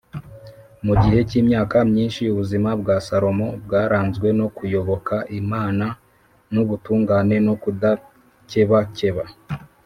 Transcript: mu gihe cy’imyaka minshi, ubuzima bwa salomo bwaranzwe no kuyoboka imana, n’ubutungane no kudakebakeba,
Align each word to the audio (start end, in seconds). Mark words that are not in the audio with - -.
mu 0.85 0.93
gihe 1.01 1.19
cy’imyaka 1.29 1.77
minshi, 1.93 2.21
ubuzima 2.33 2.69
bwa 2.81 2.95
salomo 3.07 3.47
bwaranzwe 3.65 4.27
no 4.39 4.47
kuyoboka 4.55 5.15
imana, 5.39 5.85
n’ubutungane 6.53 7.35
no 7.45 7.53
kudakebakeba, 7.61 9.25